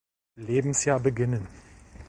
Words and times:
Lebensjahr 0.37 0.99
beginnen. 0.99 1.47